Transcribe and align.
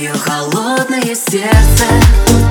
Твое 0.00 0.14
холодное 0.14 1.14
сердце. 1.14 2.49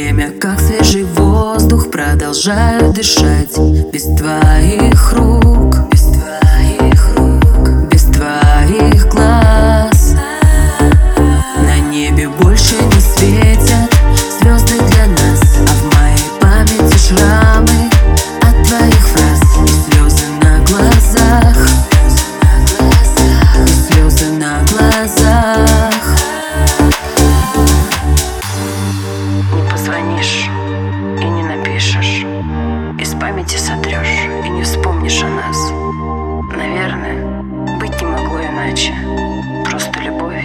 Время, 0.00 0.30
как 0.30 0.58
свежий 0.60 1.04
воздух 1.04 1.90
Продолжаю 1.90 2.92
дышать 2.92 3.56
без 3.92 4.04
твоих 4.16 5.12
рук 5.12 5.59
о 35.22 35.28
нас. 35.28 35.70
Наверное, 36.56 37.78
быть 37.78 38.00
не 38.00 38.06
могло 38.06 38.40
иначе. 38.40 38.94
Просто 39.68 40.00
любовь 40.00 40.44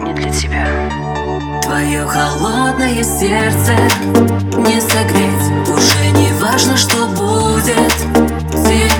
не 0.00 0.12
для 0.12 0.30
тебя. 0.30 0.66
Твое 1.62 2.04
холодное 2.06 3.02
сердце 3.02 3.74
не 4.56 4.80
согреть. 4.80 5.68
Уже 5.68 6.10
не 6.16 6.32
важно, 6.40 6.76
что 6.76 7.06
будет. 7.08 7.94
Теперь 8.50 8.92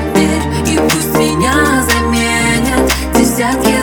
И 0.66 0.78
пусть 0.78 1.14
меня 1.14 1.82
заменят 1.82 2.92
десятки 3.14 3.77